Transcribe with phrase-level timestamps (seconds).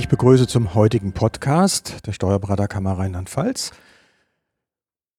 [0.00, 3.72] Ich begrüße zum heutigen Podcast der Steuerberaterkammer Rheinland-Pfalz.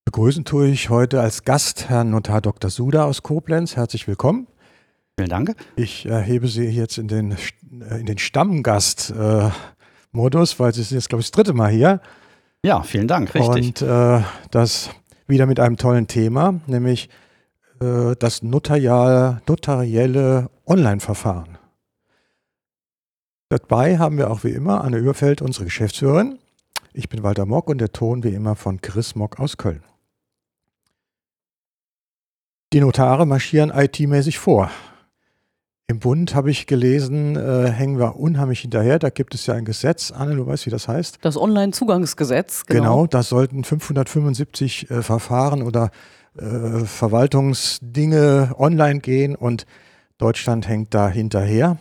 [0.06, 2.72] Begrüßen tue ich heute als Gast Herrn Notar Dr.
[2.72, 3.76] Suda aus Koblenz.
[3.76, 4.48] Herzlich willkommen.
[5.20, 5.56] Vielen Dank.
[5.76, 7.36] Ich erhebe Sie jetzt in den, äh,
[8.00, 12.02] in den Stammgast-Modus, weil Sie sind jetzt, glaube ich, das dritte Mal hier.
[12.66, 13.68] Ja, vielen Dank, richtig.
[13.68, 14.90] Und äh, das
[15.28, 17.08] wieder mit einem tollen Thema, nämlich
[17.82, 21.60] äh, das notarial, notarielle Online-Verfahren.
[23.52, 26.40] Dabei haben wir auch wie immer Anne Überfeld, unsere Geschäftsführerin.
[26.94, 29.84] Ich bin Walter Mock und der Ton wie immer von Chris Mock aus Köln.
[32.72, 34.72] Die Notare marschieren IT-mäßig vor.
[35.88, 39.00] Im Bund habe ich gelesen, äh, hängen wir unheimlich hinterher.
[39.00, 40.12] Da gibt es ja ein Gesetz.
[40.12, 41.18] Anne, du weißt, wie das heißt?
[41.22, 42.66] Das Online-Zugangsgesetz.
[42.68, 42.80] Genau.
[42.82, 45.92] genau, da sollten 575 äh, Verfahren oder
[46.38, 49.66] äh, Verwaltungsdinge online gehen und
[50.18, 51.78] Deutschland hängt da hinterher.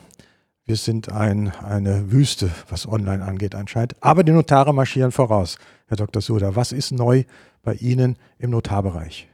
[0.71, 3.97] Wir sind ein, eine Wüste, was online angeht anscheinend.
[3.99, 5.59] Aber die Notare marschieren voraus.
[5.89, 6.23] Herr Dr.
[6.23, 7.25] Suda, was ist neu
[7.65, 9.27] bei Ihnen im Notarbereich?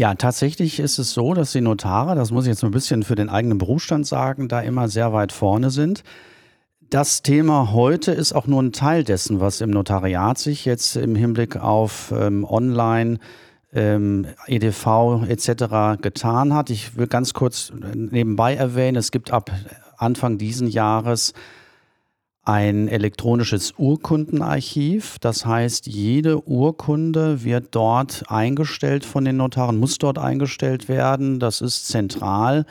[0.00, 3.14] Ja, tatsächlich ist es so, dass die Notare, das muss ich jetzt ein bisschen für
[3.14, 6.02] den eigenen Berufsstand sagen, da immer sehr weit vorne sind.
[6.80, 11.14] Das Thema heute ist auch nur ein Teil dessen, was im Notariat sich jetzt im
[11.14, 13.20] Hinblick auf ähm, Online,
[13.72, 16.02] ähm, EDV etc.
[16.02, 16.70] getan hat.
[16.70, 19.52] Ich will ganz kurz nebenbei erwähnen, es gibt ab
[20.02, 21.32] Anfang diesen Jahres
[22.44, 25.18] ein elektronisches Urkundenarchiv.
[25.20, 31.38] Das heißt, jede Urkunde wird dort eingestellt von den Notaren, muss dort eingestellt werden.
[31.38, 32.66] Das ist zentral.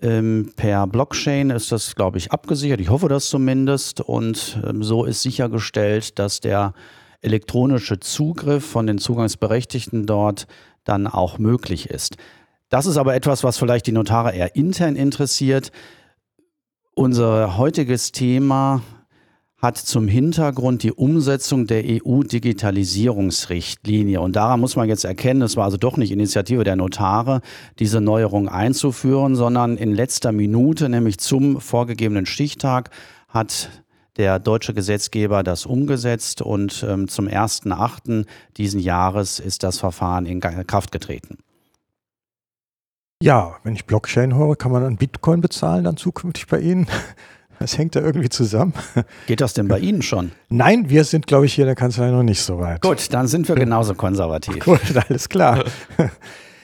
[0.00, 2.80] Ähm, per Blockchain ist das, glaube ich, abgesichert.
[2.80, 4.00] Ich hoffe das zumindest.
[4.00, 6.74] Und ähm, so ist sichergestellt, dass der
[7.20, 10.46] elektronische Zugriff von den Zugangsberechtigten dort
[10.84, 12.16] dann auch möglich ist.
[12.68, 15.72] Das ist aber etwas, was vielleicht die Notare eher intern interessiert.
[16.98, 18.82] Unser heutiges Thema
[19.56, 24.20] hat zum Hintergrund die Umsetzung der EU-Digitalisierungsrichtlinie.
[24.20, 27.40] Und daran muss man jetzt erkennen, es war also doch nicht Initiative der Notare,
[27.78, 32.90] diese Neuerung einzuführen, sondern in letzter Minute, nämlich zum vorgegebenen Stichtag,
[33.28, 33.70] hat
[34.16, 38.26] der deutsche Gesetzgeber das umgesetzt und ähm, zum 1.8.
[38.56, 41.38] diesen Jahres ist das Verfahren in Kraft getreten.
[43.20, 46.86] Ja, wenn ich Blockchain höre, kann man dann Bitcoin bezahlen dann zukünftig bei Ihnen?
[47.60, 48.72] Das hängt da irgendwie zusammen.
[49.26, 50.30] Geht das denn bei Ihnen schon?
[50.48, 52.82] Nein, wir sind, glaube ich, hier in der Kanzlei noch nicht so weit.
[52.82, 54.60] Gut, dann sind wir genauso konservativ.
[54.64, 54.78] Gut,
[55.08, 55.64] alles klar.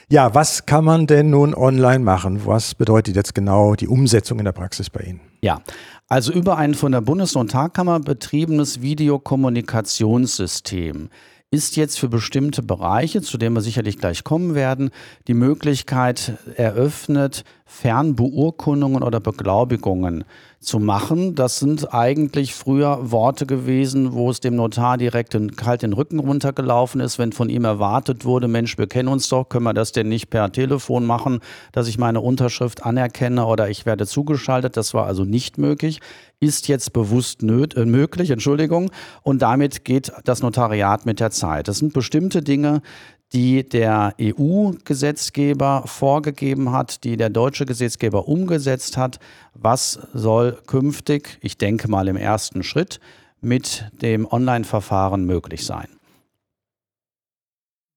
[0.07, 2.45] Ja, was kann man denn nun online machen?
[2.45, 5.19] Was bedeutet jetzt genau die Umsetzung in der Praxis bei Ihnen?
[5.41, 5.59] Ja,
[6.07, 11.09] also über ein von der Bundesnotarkammer betriebenes Videokommunikationssystem
[11.51, 14.89] ist jetzt für bestimmte Bereiche, zu denen wir sicherlich gleich kommen werden,
[15.27, 20.25] die Möglichkeit eröffnet, Fernbeurkundungen oder Beglaubigungen
[20.65, 21.35] zu machen.
[21.35, 26.19] Das sind eigentlich früher Worte gewesen, wo es dem Notar direkt den, kalt den Rücken
[26.19, 29.91] runtergelaufen ist, wenn von ihm erwartet wurde, Mensch, wir kennen uns doch, können wir das
[29.91, 31.39] denn nicht per Telefon machen,
[31.71, 34.75] dass ich meine Unterschrift anerkenne oder ich werde zugeschaltet.
[34.77, 36.01] Das war also nicht möglich
[36.39, 38.91] ist jetzt bewusst nöt, äh, möglich, Entschuldigung,
[39.23, 41.67] und damit geht das Notariat mit der Zeit.
[41.67, 42.81] Das sind bestimmte Dinge,
[43.33, 49.19] die der EU-Gesetzgeber vorgegeben hat, die der deutsche Gesetzgeber umgesetzt hat.
[49.53, 52.99] Was soll künftig, ich denke mal im ersten Schritt,
[53.41, 55.87] mit dem Online-Verfahren möglich sein?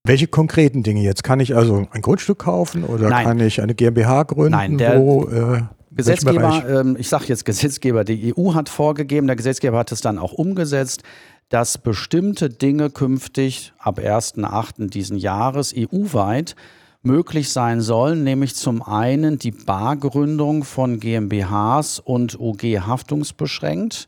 [0.05, 1.23] Welche konkreten Dinge jetzt?
[1.23, 3.27] Kann ich also ein Grundstück kaufen oder Nein.
[3.27, 4.53] kann ich eine GmbH gründen?
[4.53, 5.63] Nein, der, wo, äh,
[5.99, 10.17] Gesetzgeber, ähm, ich sage jetzt Gesetzgeber, die EU hat vorgegeben, der Gesetzgeber hat es dann
[10.19, 11.03] auch umgesetzt,
[11.49, 14.91] dass bestimmte Dinge künftig ab 1.8.
[14.91, 16.55] diesen Jahres EU-weit
[17.03, 24.07] möglich sein sollen, nämlich zum einen die Bargründung von GmbHs und UG haftungsbeschränkt.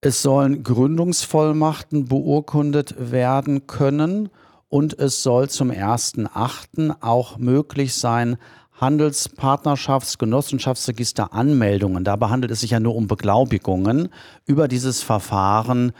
[0.00, 4.28] Es sollen Gründungsvollmachten beurkundet werden können
[4.68, 6.96] und es soll zum 1.8.
[7.00, 8.36] auch möglich sein,
[8.80, 12.04] Handelspartnerschafts-, Genossenschaftsregister Anmeldungen.
[12.04, 14.08] Dabei handelt es sich ja nur um Beglaubigungen
[14.44, 15.92] über dieses Verfahren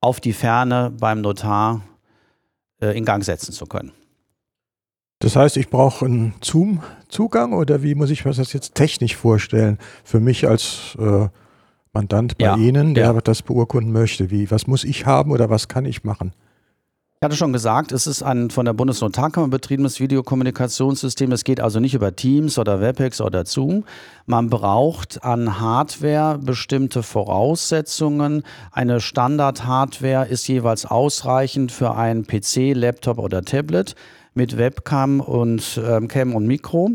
[0.00, 1.82] auf die Ferne beim Notar
[2.80, 3.92] äh, in Gang setzen zu können.
[5.20, 9.78] Das heißt, ich brauche einen Zoom-Zugang oder wie muss ich mir das jetzt technisch vorstellen
[10.04, 11.28] für mich als äh,
[11.92, 13.20] Mandant bei ja, Ihnen, der ja.
[13.20, 14.30] das beurkunden möchte?
[14.30, 16.32] Wie, was muss ich haben oder was kann ich machen?
[17.20, 21.32] Ich hatte schon gesagt, es ist ein von der Bundesnotarkammer betriebenes Videokommunikationssystem.
[21.32, 23.82] Es geht also nicht über Teams oder WebEx oder Zoom.
[24.26, 28.44] Man braucht an Hardware bestimmte Voraussetzungen.
[28.70, 33.96] Eine Standard-Hardware ist jeweils ausreichend für einen PC, Laptop oder Tablet
[34.34, 36.92] mit Webcam und ähm, Cam und Mikro.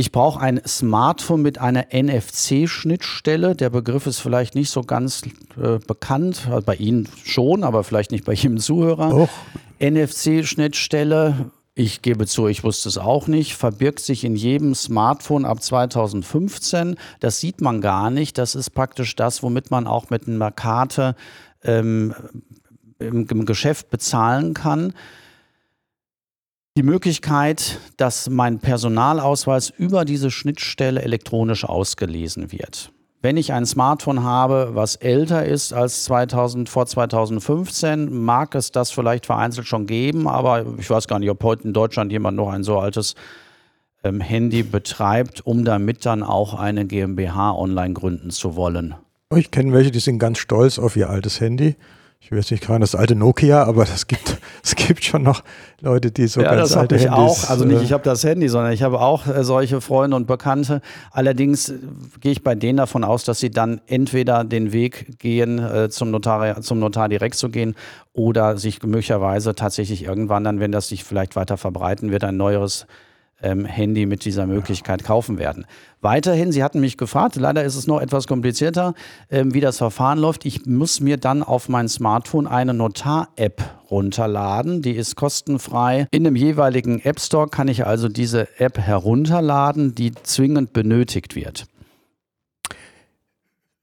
[0.00, 3.54] Ich brauche ein Smartphone mit einer NFC-Schnittstelle.
[3.54, 5.20] Der Begriff ist vielleicht nicht so ganz
[5.62, 9.28] äh, bekannt, also bei Ihnen schon, aber vielleicht nicht bei jedem Zuhörer.
[9.78, 15.62] NFC-Schnittstelle, ich gebe zu, ich wusste es auch nicht, verbirgt sich in jedem Smartphone ab
[15.62, 16.96] 2015.
[17.20, 18.38] Das sieht man gar nicht.
[18.38, 21.14] Das ist praktisch das, womit man auch mit einer Karte
[21.62, 22.14] ähm,
[22.98, 24.94] im, im Geschäft bezahlen kann
[26.76, 32.92] die Möglichkeit, dass mein Personalausweis über diese Schnittstelle elektronisch ausgelesen wird.
[33.22, 38.90] Wenn ich ein Smartphone habe, was älter ist als 2000, vor 2015, mag es das
[38.90, 42.48] vielleicht vereinzelt schon geben, aber ich weiß gar nicht, ob heute in Deutschland jemand noch
[42.48, 43.14] ein so altes
[44.02, 48.94] ähm, Handy betreibt, um damit dann auch eine GmbH online gründen zu wollen.
[49.34, 51.76] Ich kenne welche, die sind ganz stolz auf ihr altes Handy
[52.22, 55.42] ich will jetzt nicht gerade das alte Nokia, aber es gibt, es gibt schon noch
[55.80, 57.18] Leute, die so ja, ganz das alte ich Handys.
[57.18, 57.50] auch.
[57.50, 60.26] Also nicht, äh, ich habe das Handy, sondern ich habe auch äh, solche Freunde und
[60.26, 60.82] Bekannte.
[61.10, 61.78] Allerdings äh,
[62.20, 66.10] gehe ich bei denen davon aus, dass sie dann entweder den Weg gehen, äh, zum,
[66.10, 67.74] Notar, zum Notar direkt zu gehen
[68.12, 72.86] oder sich möglicherweise tatsächlich irgendwann dann, wenn das sich vielleicht weiter verbreiten wird, ein neueres
[73.42, 75.66] ähm, Handy mit dieser Möglichkeit kaufen werden.
[76.00, 78.94] Weiterhin, Sie hatten mich gefragt, leider ist es noch etwas komplizierter,
[79.30, 80.46] ähm, wie das Verfahren läuft.
[80.46, 84.82] Ich muss mir dann auf mein Smartphone eine Notar-App runterladen.
[84.82, 86.06] Die ist kostenfrei.
[86.10, 91.66] In dem jeweiligen App Store kann ich also diese App herunterladen, die zwingend benötigt wird.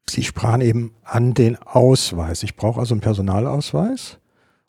[0.09, 2.43] Sie sprachen eben an den Ausweis.
[2.43, 4.17] Ich brauche also einen Personalausweis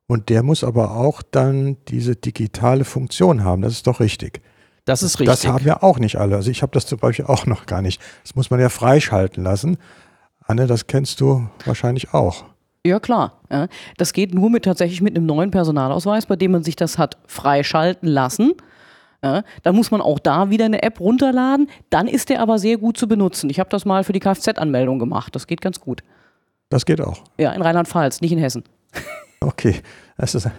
[0.07, 3.63] und der muss aber auch dann diese digitale Funktion haben.
[3.63, 4.41] Das ist doch richtig.
[4.89, 5.41] Das ist richtig.
[5.41, 6.37] Das haben ja auch nicht alle.
[6.37, 8.01] Also ich habe das zum Beispiel auch noch gar nicht.
[8.23, 9.77] Das muss man ja freischalten lassen.
[10.47, 12.45] Anne, das kennst du wahrscheinlich auch.
[12.87, 13.35] Ja, klar.
[13.51, 13.69] Ja.
[13.99, 17.19] Das geht nur mit tatsächlich mit einem neuen Personalausweis, bei dem man sich das hat
[17.27, 18.53] freischalten lassen.
[19.23, 21.69] Ja, dann muss man auch da wieder eine App runterladen.
[21.91, 23.51] Dann ist der aber sehr gut zu benutzen.
[23.51, 25.35] Ich habe das mal für die Kfz-Anmeldung gemacht.
[25.35, 26.03] Das geht ganz gut.
[26.71, 27.25] Das geht auch.
[27.37, 28.65] Ja, in Rheinland-Pfalz, nicht in Hessen.
[29.41, 29.83] Okay.
[30.17, 30.51] Das ist,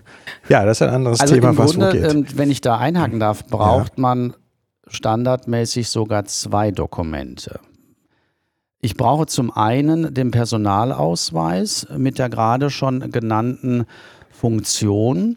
[0.47, 2.13] ja, das ist ein anderes also Thema, im was Grunde, wo geht.
[2.13, 4.01] Ähm, wenn ich da einhaken darf, braucht ja.
[4.01, 4.33] man
[4.87, 7.59] standardmäßig sogar zwei Dokumente.
[8.81, 13.85] Ich brauche zum einen den Personalausweis mit der gerade schon genannten
[14.31, 15.35] Funktion.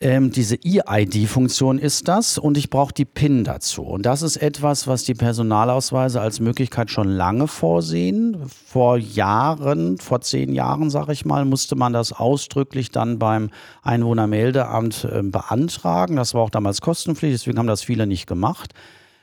[0.00, 3.82] Ähm, diese EID-Funktion ist das und ich brauche die PIN dazu.
[3.82, 8.36] Und das ist etwas, was die Personalausweise als Möglichkeit schon lange vorsehen.
[8.46, 13.50] Vor Jahren, vor zehn Jahren, sage ich mal, musste man das ausdrücklich dann beim
[13.82, 16.14] Einwohnermeldeamt äh, beantragen.
[16.14, 18.74] Das war auch damals kostenpflichtig, deswegen haben das viele nicht gemacht.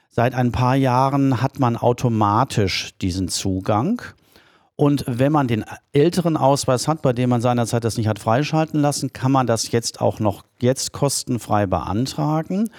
[0.09, 4.01] Seit ein paar Jahren hat man automatisch diesen Zugang.
[4.77, 5.63] Und wenn man den
[5.93, 9.71] älteren Ausweis hat, bei dem man seinerzeit das nicht hat freischalten lassen, kann man das
[9.71, 12.69] jetzt auch noch jetzt kostenfrei beantragen.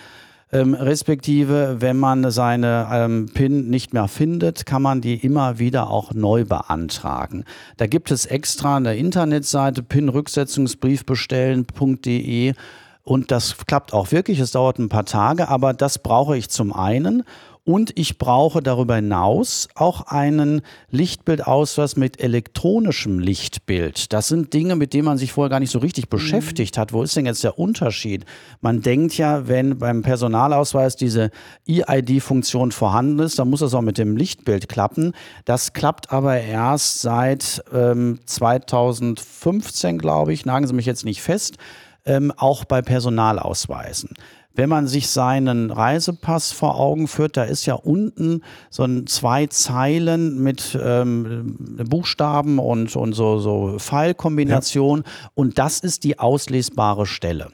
[0.53, 5.91] Ähm, respektive, wenn man seine ähm, PIN nicht mehr findet, kann man die immer wieder
[5.91, 7.45] auch neu beantragen.
[7.79, 12.55] Da gibt es extra eine Internetseite pinrücksetzungsbrief bestellen.de
[13.03, 14.39] und das klappt auch wirklich.
[14.39, 17.25] Es dauert ein paar Tage, aber das brauche ich zum einen.
[17.67, 24.13] Und ich brauche darüber hinaus auch einen Lichtbildausweis mit elektronischem Lichtbild.
[24.13, 26.11] Das sind Dinge, mit denen man sich vorher gar nicht so richtig mhm.
[26.11, 26.93] beschäftigt hat.
[26.93, 28.25] Wo ist denn jetzt der Unterschied?
[28.61, 31.33] Man denkt ja, wenn beim Personalausweis diese
[31.67, 35.13] EID-Funktion vorhanden ist, dann muss das auch mit dem Lichtbild klappen.
[35.45, 40.47] Das klappt aber erst seit ähm, 2015, glaube ich.
[40.47, 41.57] Nagen Sie mich jetzt nicht fest.
[42.05, 44.11] Ähm, auch bei Personalausweisen.
[44.57, 49.47] Wenn man sich seinen Reisepass vor Augen führt, da ist ja unten so ein zwei
[49.47, 51.57] Zeilen mit ähm,
[51.89, 55.05] Buchstaben und, und so, so Pfeilkombination.
[55.05, 55.31] Ja.
[55.35, 57.49] Und das ist die auslesbare Stelle.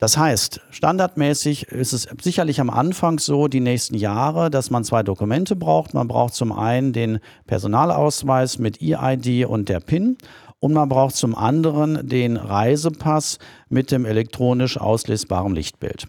[0.00, 5.02] Das heißt, standardmäßig ist es sicherlich am Anfang so, die nächsten Jahre, dass man zwei
[5.02, 5.92] Dokumente braucht.
[5.92, 10.16] Man braucht zum einen den Personalausweis mit EID und der PIN
[10.60, 13.38] und man braucht zum anderen den Reisepass
[13.68, 16.08] mit dem elektronisch auslesbaren Lichtbild.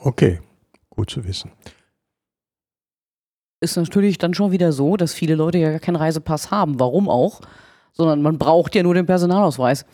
[0.00, 0.40] Okay,
[0.90, 1.50] gut zu wissen.
[3.60, 6.78] Ist natürlich dann schon wieder so, dass viele Leute ja gar keinen Reisepass haben.
[6.78, 7.40] Warum auch?
[7.92, 9.86] Sondern man braucht ja nur den Personalausweis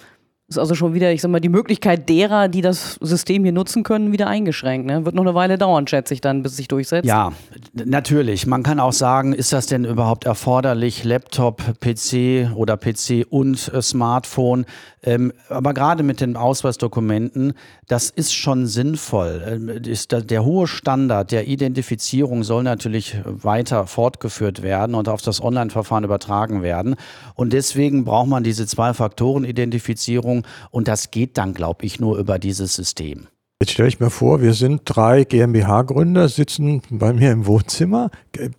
[0.50, 3.84] ist also schon wieder, ich sag mal, die Möglichkeit derer, die das System hier nutzen
[3.84, 4.84] können, wieder eingeschränkt.
[4.84, 5.04] Ne?
[5.04, 7.06] Wird noch eine Weile dauern, schätze ich dann, bis sich durchsetzt.
[7.06, 7.32] Ja,
[7.72, 8.48] natürlich.
[8.48, 13.80] Man kann auch sagen, ist das denn überhaupt erforderlich, Laptop, PC oder PC und äh,
[13.80, 14.66] Smartphone?
[15.02, 17.54] Ähm, aber gerade mit den Ausweisdokumenten,
[17.86, 19.42] das ist schon sinnvoll.
[19.46, 25.22] Ähm, ist da, der hohe Standard der Identifizierung soll natürlich weiter fortgeführt werden und auf
[25.22, 26.96] das Online-Verfahren übertragen werden.
[27.34, 30.39] Und deswegen braucht man diese Zwei-Faktoren-Identifizierung
[30.70, 33.28] und das geht dann, glaube ich, nur über dieses System.
[33.62, 38.10] Jetzt stelle ich mir vor, wir sind drei GmbH-Gründer, sitzen bei mir im Wohnzimmer.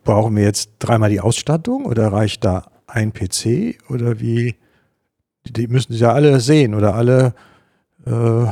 [0.04, 4.56] Brauchen wir jetzt dreimal die Ausstattung oder reicht da ein PC oder wie?
[5.48, 7.34] Die müssen sie ja alle sehen oder alle
[8.06, 8.46] äh,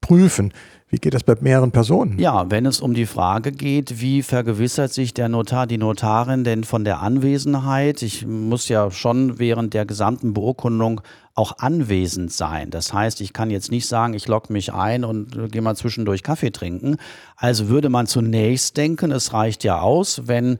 [0.00, 0.52] prüfen.
[0.94, 2.20] Wie geht das bei mehreren Personen?
[2.20, 6.62] Ja, wenn es um die Frage geht, wie vergewissert sich der Notar, die Notarin denn
[6.62, 8.00] von der Anwesenheit?
[8.02, 11.00] Ich muss ja schon während der gesamten Beurkundung
[11.34, 12.70] auch anwesend sein.
[12.70, 15.74] Das heißt, ich kann jetzt nicht sagen, ich logge mich ein und äh, gehe mal
[15.74, 16.98] zwischendurch Kaffee trinken.
[17.34, 20.58] Also würde man zunächst denken, es reicht ja aus, wenn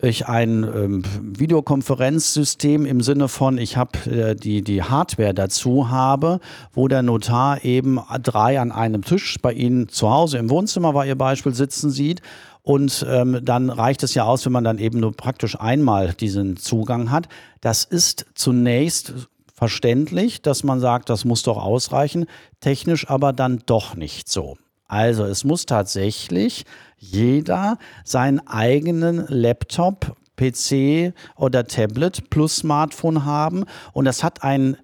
[0.00, 1.02] ich ein ähm,
[1.38, 6.40] Videokonferenzsystem im Sinne von, ich habe äh, die, die Hardware dazu habe,
[6.72, 11.06] wo der Notar eben drei an einem Tisch bei Ihnen zu Hause im Wohnzimmer, war
[11.06, 12.22] Ihr Beispiel, sitzen sieht.
[12.62, 16.56] Und ähm, dann reicht es ja aus, wenn man dann eben nur praktisch einmal diesen
[16.56, 17.28] Zugang hat.
[17.60, 19.12] Das ist zunächst
[19.52, 22.26] verständlich, dass man sagt, das muss doch ausreichen,
[22.60, 24.56] technisch aber dann doch nicht so.
[24.86, 26.64] Also es muss tatsächlich
[26.96, 34.76] jeder seinen eigenen Laptop, PC oder Tablet plus Smartphone haben und das hat einen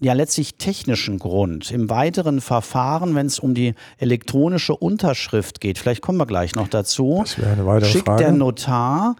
[0.00, 1.70] ja letztlich technischen Grund.
[1.70, 6.68] Im weiteren Verfahren, wenn es um die elektronische Unterschrift geht, vielleicht kommen wir gleich noch
[6.68, 8.24] dazu, schickt Frage.
[8.24, 9.16] der Notar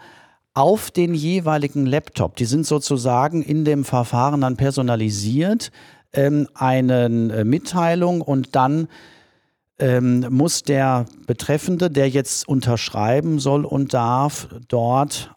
[0.55, 5.73] auf den jeweiligen Laptop, die sind sozusagen in dem Verfahren dann personalisiert,
[6.13, 8.89] ähm, eine äh, Mitteilung und dann
[9.79, 15.33] ähm, muss der Betreffende, der jetzt unterschreiben soll und darf, dort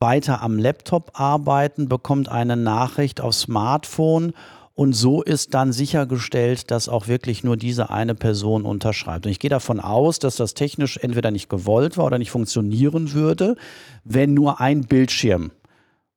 [0.00, 4.32] weiter am Laptop arbeiten, bekommt eine Nachricht aufs Smartphone
[4.74, 9.26] und so ist dann sichergestellt, dass auch wirklich nur diese eine Person unterschreibt.
[9.26, 13.12] Und ich gehe davon aus, dass das technisch entweder nicht gewollt war oder nicht funktionieren
[13.12, 13.56] würde,
[14.04, 15.52] wenn nur ein Bildschirm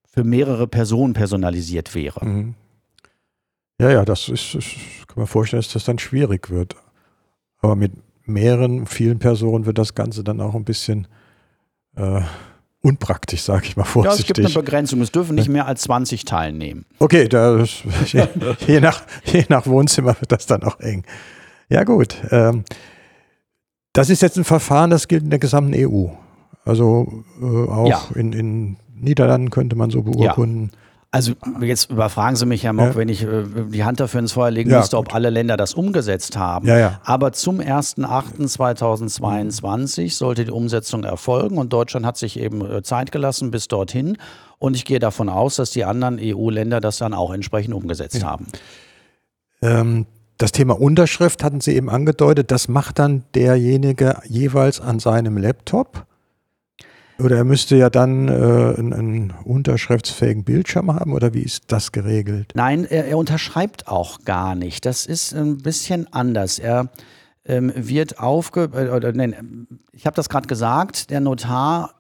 [0.07, 2.25] für mehrere Personen personalisiert wäre.
[2.25, 2.55] Mhm.
[3.79, 4.69] Ja, ja, das ist, ist,
[5.07, 6.77] kann man vorstellen, dass das dann schwierig wird.
[7.62, 7.94] Aber mit
[8.26, 11.08] mehreren, vielen Personen wird das Ganze dann auch ein bisschen
[11.96, 12.22] äh,
[12.82, 14.20] unpraktisch, sage ich mal vorsichtig.
[14.20, 15.02] Ja, es gibt eine Begrenzung.
[15.02, 16.86] Es dürfen nicht mehr als 20 teilnehmen.
[17.00, 18.28] Okay, das, je,
[18.68, 21.04] je, nach, je nach Wohnzimmer wird das dann auch eng.
[21.70, 22.16] Ja gut.
[22.32, 22.64] Ähm,
[23.94, 26.08] das ist jetzt ein Verfahren, das gilt in der gesamten EU.
[26.64, 28.02] Also äh, auch ja.
[28.14, 30.72] in, in Niederlanden könnte man so beurkunden.
[30.72, 30.80] Ja.
[31.15, 31.31] Also
[31.62, 32.95] jetzt überfragen Sie mich, Herr Mock, ja.
[32.98, 35.74] wenn ich äh, die Hand dafür ins Feuer legen ja, müsste, ob alle Länder das
[35.74, 36.67] umgesetzt haben.
[36.67, 43.13] Ja, Aber zum 1.8.2022 sollte die Umsetzung erfolgen und Deutschland hat sich eben äh, Zeit
[43.13, 44.17] gelassen bis dorthin.
[44.60, 48.48] Und ich gehe davon aus, dass die anderen EU-Länder das dann auch entsprechend umgesetzt haben.
[49.62, 50.07] Ähm,
[50.38, 56.05] das Thema Unterschrift hatten Sie eben angedeutet, das macht dann derjenige jeweils an seinem Laptop.
[57.17, 61.91] Oder er müsste ja dann äh, einen, einen, unterschriftsfähigen Bildschirm haben oder wie ist das
[61.91, 62.51] geregelt?
[62.55, 64.86] Nein, er, er unterschreibt auch gar nicht.
[64.86, 66.60] Das ist ein bisschen anders.
[66.60, 66.89] Er
[67.45, 68.63] ähm, wird aufge...
[68.74, 71.91] Äh, nein, ich habe das gerade gesagt, der Notar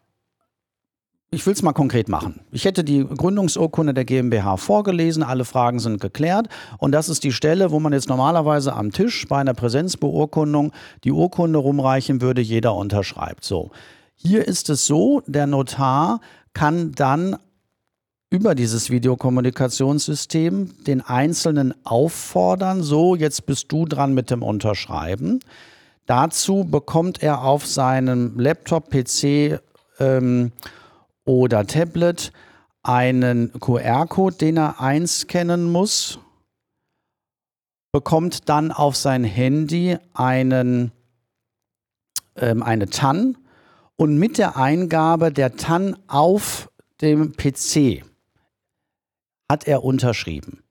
[1.31, 2.39] ich will es mal konkret machen.
[2.51, 7.33] Ich hätte die Gründungsurkunde der GmbH vorgelesen, alle Fragen sind geklärt und das ist die
[7.33, 10.71] Stelle, wo man jetzt normalerweise am Tisch bei einer Präsenzbeurkundung
[11.03, 13.43] die Urkunde rumreichen würde, jeder unterschreibt.
[13.43, 13.71] So.
[14.15, 16.21] Hier ist es so, der Notar
[16.53, 17.37] kann dann
[18.29, 25.39] über dieses Videokommunikationssystem den Einzelnen auffordern, so jetzt bist du dran mit dem Unterschreiben.
[26.05, 29.59] Dazu bekommt er auf seinem Laptop, PC
[29.99, 30.51] ähm,
[31.25, 32.31] oder Tablet
[32.83, 36.19] einen QR-Code, den er einscannen muss,
[37.91, 40.91] bekommt dann auf sein Handy einen,
[42.35, 43.37] ähm, eine TAN
[43.97, 46.69] und mit der Eingabe der TAN auf
[47.01, 48.03] dem PC
[49.49, 50.63] hat er unterschrieben.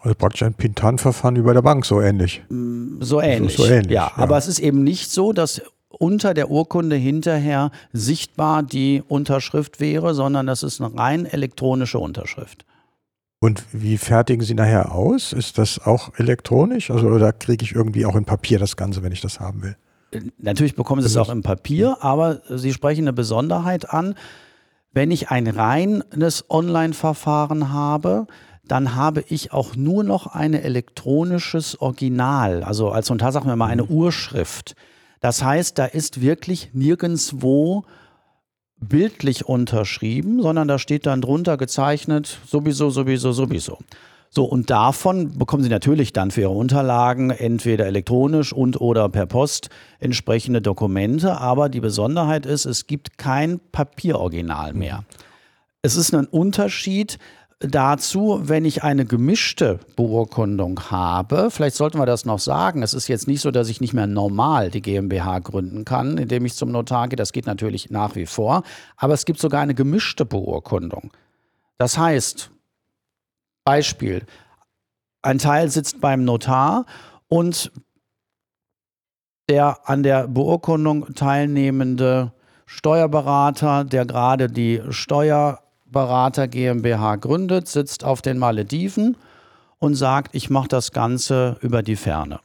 [0.00, 2.42] Also praktisch ein Pintan-Verfahren über der Bank, so ähnlich.
[2.48, 3.56] Mm, so ähnlich.
[3.56, 6.96] So, so ähnlich ja, ja, aber es ist eben nicht so, dass unter der Urkunde
[6.96, 12.64] hinterher sichtbar die Unterschrift wäre, sondern das ist eine rein elektronische Unterschrift.
[13.40, 15.32] Und wie fertigen Sie nachher aus?
[15.32, 16.90] Ist das auch elektronisch?
[16.90, 19.76] Also, oder kriege ich irgendwie auch in Papier das Ganze, wenn ich das haben will?
[20.38, 24.14] Natürlich bekommen Sie es auch im Papier, aber Sie sprechen eine Besonderheit an.
[24.92, 28.26] Wenn ich ein reines Online-Verfahren habe,
[28.66, 33.68] dann habe ich auch nur noch ein elektronisches Original, also als Notar sagen wir mal
[33.68, 33.90] eine mhm.
[33.90, 34.74] Urschrift.
[35.20, 37.84] Das heißt, da ist wirklich nirgendwo
[38.78, 43.78] bildlich unterschrieben, sondern da steht dann drunter gezeichnet, sowieso, sowieso, sowieso.
[44.30, 49.26] So, und davon bekommen Sie natürlich dann für Ihre Unterlagen entweder elektronisch und oder per
[49.26, 51.40] Post entsprechende Dokumente.
[51.40, 55.04] Aber die Besonderheit ist, es gibt kein Papieroriginal mehr.
[55.82, 57.18] Es ist ein Unterschied,
[57.60, 63.08] dazu, wenn ich eine gemischte Beurkundung habe, vielleicht sollten wir das noch sagen, es ist
[63.08, 66.70] jetzt nicht so, dass ich nicht mehr normal die GmbH gründen kann, indem ich zum
[66.70, 68.62] Notar gehe, das geht natürlich nach wie vor,
[68.96, 71.10] aber es gibt sogar eine gemischte Beurkundung.
[71.78, 72.50] Das heißt,
[73.66, 74.24] Beispiel,
[75.22, 76.86] ein Teil sitzt beim Notar
[77.26, 77.72] und
[79.50, 82.32] der an der Beurkundung teilnehmende
[82.64, 89.16] Steuerberater, der gerade die Steuer Berater GmbH gründet, sitzt auf den Malediven
[89.78, 92.40] und sagt, ich mache das Ganze über die Ferne.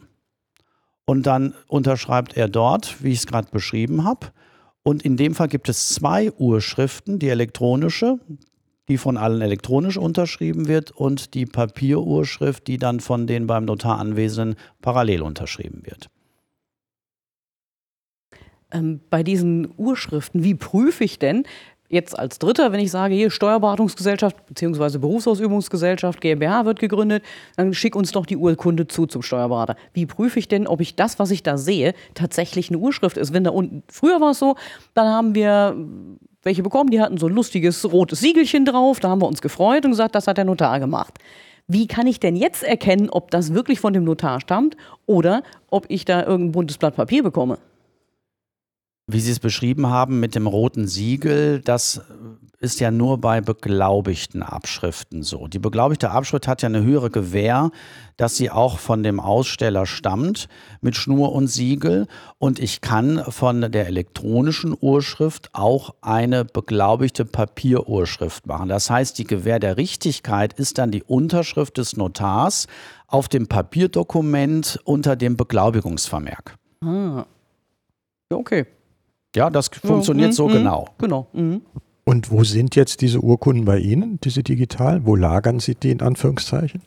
[1.06, 4.28] Und dann unterschreibt er dort, wie ich es gerade beschrieben habe.
[4.84, 8.20] Und in dem Fall gibt es zwei Urschriften, die elektronische,
[8.92, 14.00] die von allen elektronisch unterschrieben wird, und die Papierurschrift, die dann von den beim Notar
[14.00, 16.10] Anwesenden parallel unterschrieben wird.
[18.74, 21.44] Ähm, bei diesen Urschriften, wie prüfe ich denn,
[21.88, 24.98] Jetzt als Dritter, wenn ich sage, hier Steuerberatungsgesellschaft bzw.
[24.98, 27.22] Berufsausübungsgesellschaft GmbH wird gegründet,
[27.58, 29.76] dann schick uns doch die Urkunde zu zum Steuerberater.
[29.92, 33.34] Wie prüfe ich denn, ob ich das, was ich da sehe, tatsächlich eine Urschrift ist?
[33.34, 34.56] Wenn da unten, früher war es so,
[34.94, 35.76] dann haben wir
[36.44, 39.86] welche bekommen, die hatten so ein lustiges rotes Siegelchen drauf, da haben wir uns gefreut
[39.86, 41.20] und gesagt, das hat der Notar gemacht.
[41.68, 45.86] Wie kann ich denn jetzt erkennen, ob das wirklich von dem Notar stammt oder ob
[45.90, 47.60] ich da irgendein buntes Blatt Papier bekomme?
[49.14, 52.02] Wie Sie es beschrieben haben mit dem roten Siegel, das
[52.62, 55.48] ist ja nur bei beglaubigten Abschriften so.
[55.48, 57.72] Die beglaubigte Abschrift hat ja eine höhere Gewähr,
[58.18, 60.48] dass sie auch von dem Aussteller stammt
[60.80, 62.08] mit Schnur und Siegel.
[62.38, 68.70] Und ich kann von der elektronischen Urschrift auch eine beglaubigte Papierurschrift machen.
[68.70, 72.68] Das heißt, die Gewähr der Richtigkeit ist dann die Unterschrift des Notars
[73.08, 76.58] auf dem Papierdokument unter dem Beglaubigungsvermerk.
[76.86, 77.26] Ah.
[78.30, 78.68] Okay.
[79.36, 80.88] Ja, das funktioniert mhm, so mhm, genau.
[80.98, 81.28] Genau.
[81.34, 81.62] Mhm.
[82.04, 85.06] Und wo sind jetzt diese Urkunden bei Ihnen, diese digitalen?
[85.06, 86.82] Wo lagern Sie die in Anführungszeichen?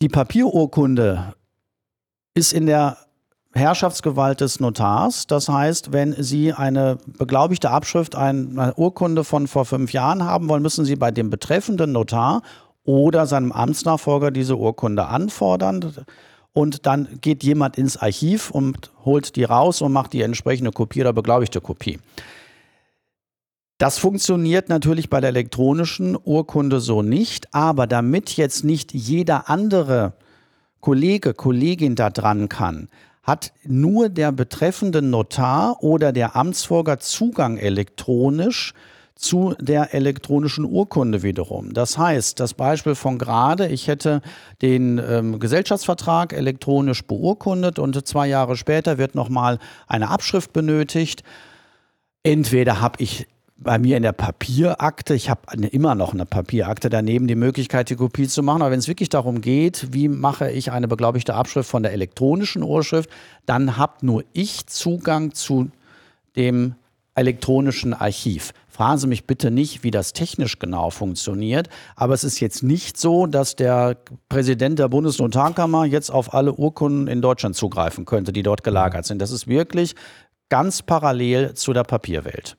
[0.00, 1.34] Die Papierurkunde
[2.34, 2.96] ist in der
[3.54, 5.26] Herrschaftsgewalt des Notars.
[5.26, 10.62] Das heißt, wenn Sie eine beglaubigte Abschrift, eine Urkunde von vor fünf Jahren haben wollen,
[10.62, 12.42] müssen Sie bei dem betreffenden Notar
[12.84, 15.94] oder seinem Amtsnachfolger diese Urkunde anfordern.
[16.52, 21.00] Und dann geht jemand ins Archiv und holt die raus und macht die entsprechende Kopie
[21.02, 21.98] oder beglaubigte Kopie.
[23.78, 30.12] Das funktioniert natürlich bei der elektronischen Urkunde so nicht, aber damit jetzt nicht jeder andere
[30.80, 32.88] Kollege, Kollegin da dran kann,
[33.22, 38.74] hat nur der betreffende Notar oder der Amtsfolger Zugang elektronisch
[39.14, 41.72] zu der elektronischen Urkunde wiederum.
[41.72, 44.20] Das heißt, das Beispiel von gerade, ich hätte
[44.62, 51.22] den ähm, Gesellschaftsvertrag elektronisch beurkundet und zwei Jahre später wird nochmal eine Abschrift benötigt.
[52.24, 53.28] Entweder habe ich
[53.62, 57.96] bei mir in der Papierakte, ich habe immer noch eine Papierakte daneben, die Möglichkeit, die
[57.96, 58.62] Kopie zu machen.
[58.62, 62.62] Aber wenn es wirklich darum geht, wie mache ich eine beglaubigte Abschrift von der elektronischen
[62.62, 63.10] Urschrift,
[63.46, 65.70] dann habe nur ich Zugang zu
[66.36, 66.74] dem
[67.14, 68.52] elektronischen Archiv.
[68.68, 72.98] Fragen Sie mich bitte nicht, wie das technisch genau funktioniert, aber es ist jetzt nicht
[72.98, 73.98] so, dass der
[74.30, 79.20] Präsident der Bundesnotarkammer jetzt auf alle Urkunden in Deutschland zugreifen könnte, die dort gelagert sind.
[79.20, 79.94] Das ist wirklich
[80.48, 82.56] ganz parallel zu der Papierwelt.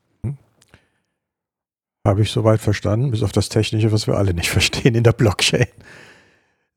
[2.05, 5.13] Habe ich soweit verstanden, bis auf das Technische, was wir alle nicht verstehen in der
[5.13, 5.67] Blockchain.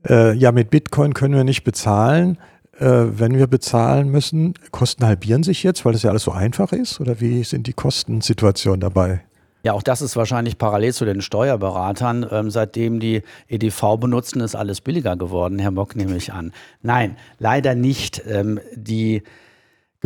[0.09, 2.39] Äh, ja, mit Bitcoin können wir nicht bezahlen.
[2.79, 6.73] Äh, wenn wir bezahlen müssen, Kosten halbieren sich jetzt, weil das ja alles so einfach
[6.73, 7.01] ist?
[7.01, 9.23] Oder wie sind die Kostensituationen dabei?
[9.65, 12.25] Ja, auch das ist wahrscheinlich parallel zu den Steuerberatern.
[12.31, 16.53] Ähm, seitdem die EDV benutzen, ist alles billiger geworden, Herr Bock, nehme ich an.
[16.83, 18.23] Nein, leider nicht.
[18.29, 19.25] Ähm, die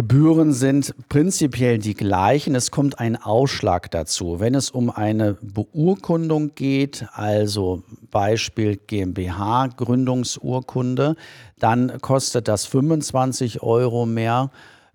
[0.00, 2.54] Gebühren sind prinzipiell die gleichen.
[2.54, 4.40] Es kommt ein Ausschlag dazu.
[4.40, 11.16] Wenn es um eine Beurkundung geht, also Beispiel GmbH Gründungsurkunde,
[11.58, 14.50] dann kostet das 25 Euro mehr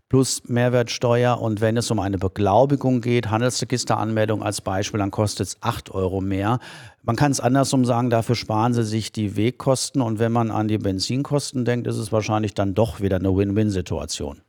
[0.09, 1.39] plus Mehrwertsteuer.
[1.39, 6.19] Und wenn es um eine Beglaubigung geht, Handelsregisteranmeldung als Beispiel, dann kostet es 8 Euro
[6.19, 6.57] mehr.
[7.03, 10.01] Man kann es andersrum sagen, dafür sparen Sie sich die Wegkosten.
[10.01, 14.41] Und wenn man an die Benzinkosten denkt, ist es wahrscheinlich dann doch wieder eine Win-Win-Situation.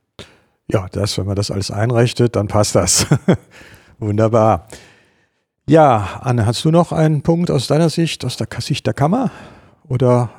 [0.69, 3.07] Ja, das, wenn man das alles einrichtet, dann passt das.
[3.99, 4.67] Wunderbar.
[5.69, 9.31] Ja, Anne, hast du noch einen Punkt aus deiner Sicht, aus der Sicht der Kammer?
[9.87, 10.29] Oder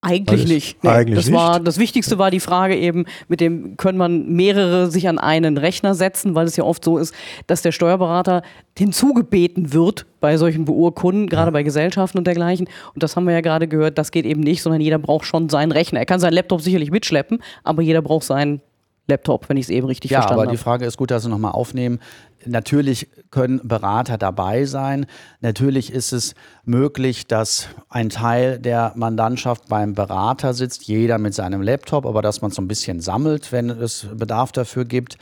[0.00, 0.84] eigentlich Alles- nicht.
[0.84, 1.66] Nee, eigentlich das, War, nicht.
[1.66, 5.94] das Wichtigste war die Frage eben, mit dem können man mehrere sich an einen Rechner
[5.94, 7.14] setzen, weil es ja oft so ist,
[7.46, 8.42] dass der Steuerberater
[8.76, 12.68] hinzugebeten wird bei solchen Beurkunden, gerade bei Gesellschaften und dergleichen.
[12.94, 15.48] Und das haben wir ja gerade gehört, das geht eben nicht, sondern jeder braucht schon
[15.48, 16.00] seinen Rechner.
[16.00, 18.60] Er kann seinen Laptop sicherlich mitschleppen, aber jeder braucht seinen
[19.06, 20.64] Laptop, wenn ich es eben richtig Ja, verstanden aber die habe.
[20.64, 22.00] Frage ist gut, dass Sie nochmal aufnehmen.
[22.46, 25.06] Natürlich können Berater dabei sein.
[25.40, 31.60] Natürlich ist es möglich, dass ein Teil der Mandantschaft beim Berater sitzt, jeder mit seinem
[31.60, 35.18] Laptop, aber dass man so ein bisschen sammelt, wenn es Bedarf dafür gibt.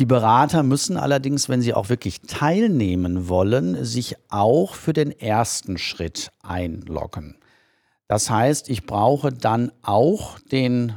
[0.00, 5.76] Die Berater müssen allerdings, wenn sie auch wirklich teilnehmen wollen, sich auch für den ersten
[5.76, 7.36] Schritt einloggen.
[8.06, 10.94] Das heißt, ich brauche dann auch den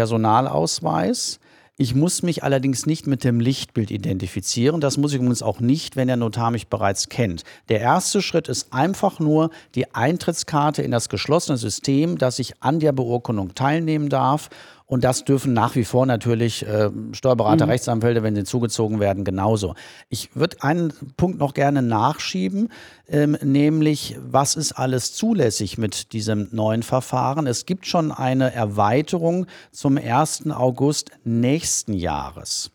[0.00, 1.40] Personalausweis.
[1.76, 4.80] Ich muss mich allerdings nicht mit dem Lichtbild identifizieren.
[4.80, 7.44] Das muss ich übrigens auch nicht, wenn der Notar mich bereits kennt.
[7.68, 12.80] Der erste Schritt ist einfach nur die Eintrittskarte in das geschlossene System, dass ich an
[12.80, 14.48] der Beurkundung teilnehmen darf.
[14.90, 19.76] Und das dürfen nach wie vor natürlich äh, Steuerberater, Rechtsanwälte, wenn sie zugezogen werden, genauso.
[20.08, 22.70] Ich würde einen Punkt noch gerne nachschieben,
[23.08, 27.46] ähm, nämlich was ist alles zulässig mit diesem neuen Verfahren?
[27.46, 30.50] Es gibt schon eine Erweiterung zum 1.
[30.50, 32.72] August nächsten Jahres.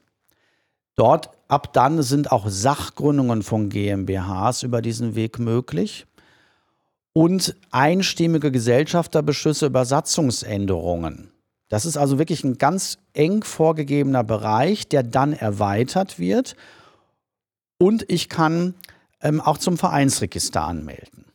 [0.95, 6.05] Dort ab dann sind auch Sachgründungen von GmbHs über diesen Weg möglich
[7.11, 11.34] und einstimmige Gesellschafterbeschlüsse über Satzungsänderungen.
[11.69, 16.55] Das ist also wirklich ein ganz eng vorgegebener Bereich, der dann erweitert wird.
[17.77, 18.75] Und ich kann
[19.21, 21.25] ähm, auch zum Vereinsregister anmelden.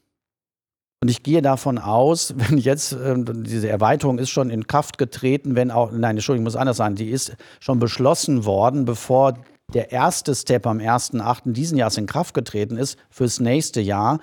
[1.02, 5.56] Und ich gehe davon aus, wenn jetzt ähm, diese Erweiterung ist schon in Kraft getreten,
[5.56, 9.34] wenn auch, nein, Entschuldigung, muss anders sagen, die ist schon beschlossen worden, bevor
[9.72, 11.52] der erste Step am 1.8.
[11.52, 14.18] diesen Jahres in Kraft getreten ist, fürs nächste Jahr.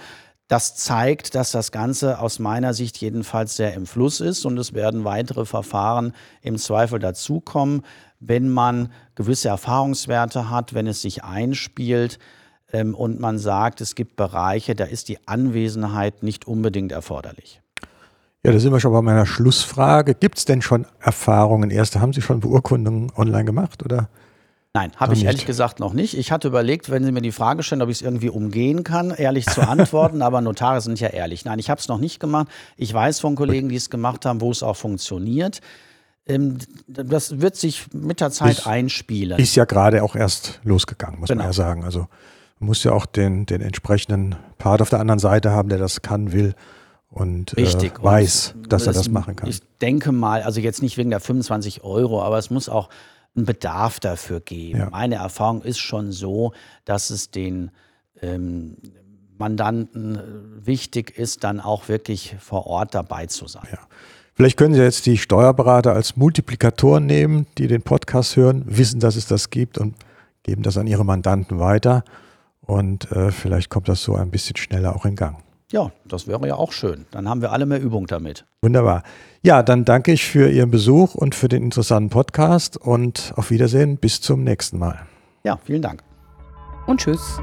[0.48, 4.74] Das zeigt, dass das Ganze aus meiner Sicht jedenfalls sehr im Fluss ist und es
[4.74, 7.82] werden weitere Verfahren im Zweifel dazukommen,
[8.22, 12.18] wenn man gewisse Erfahrungswerte hat, wenn es sich einspielt
[12.72, 17.62] ähm, und man sagt, es gibt Bereiche, da ist die Anwesenheit nicht unbedingt erforderlich.
[18.44, 20.16] Ja, da sind wir schon bei meiner Schlussfrage.
[20.16, 21.70] Gibt es denn schon Erfahrungen?
[21.70, 23.84] Erste, haben Sie schon Beurkundungen online gemacht?
[23.84, 24.08] Oder?
[24.78, 25.26] Nein, habe ich nicht.
[25.28, 26.16] ehrlich gesagt noch nicht.
[26.18, 29.12] Ich hatte überlegt, wenn Sie mir die Frage stellen, ob ich es irgendwie umgehen kann,
[29.12, 31.46] ehrlich zu antworten, aber Notare sind ja ehrlich.
[31.46, 32.48] Nein, ich habe es noch nicht gemacht.
[32.76, 35.62] Ich weiß von Kollegen, die es gemacht haben, wo es auch funktioniert.
[36.28, 39.40] Ähm, Das wird sich mit der Zeit Ist- einspielen.
[39.40, 41.40] Ist ja gerade auch erst losgegangen, muss Genau.
[41.44, 41.84] man ja sagen.
[41.84, 42.08] Also
[42.60, 46.02] man muss ja auch den, den entsprechenden Part auf der anderen Seite haben, der das
[46.02, 46.54] kann, will
[47.10, 47.94] und Richtig.
[47.94, 49.50] äh, Und weiß, dass er es- das machen kann.
[49.50, 52.90] Ich denke mal, also jetzt nicht wegen der 25 Euro, aber es muss auch
[53.38, 54.80] einen Bedarf dafür geben.
[54.80, 54.90] Ja.
[54.90, 56.54] Meine Erfahrung ist schon so,
[56.86, 57.72] dass es den
[58.22, 58.78] ähm,
[59.38, 63.68] Mandanten äh, wichtig ist, dann auch wirklich vor Ort dabei zu sein.
[63.72, 63.80] Ja.
[64.34, 69.16] Vielleicht können Sie jetzt die Steuerberater als Multiplikatoren nehmen, die den Podcast hören, wissen, dass
[69.16, 69.96] es das gibt und
[70.44, 72.04] geben das an ihre Mandanten weiter.
[72.62, 75.38] Und äh, vielleicht kommt das so ein bisschen schneller auch in Gang.
[75.72, 77.06] Ja, das wäre ja auch schön.
[77.12, 78.46] Dann haben wir alle mehr Übung damit.
[78.62, 79.04] Wunderbar.
[79.42, 83.98] Ja, dann danke ich für Ihren Besuch und für den interessanten Podcast und auf Wiedersehen.
[83.98, 85.06] Bis zum nächsten Mal.
[85.44, 86.04] Ja, vielen Dank.
[86.86, 87.40] Und tschüss.